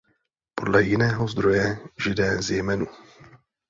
Podle 0.55 0.83
jiného 0.83 1.27
zdroje 1.27 1.79
Židé 2.03 2.41
z 2.41 2.51
Jemenu. 2.51 2.85